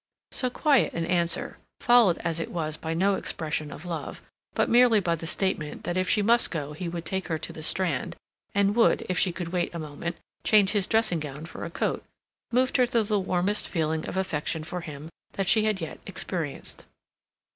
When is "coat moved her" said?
11.69-12.87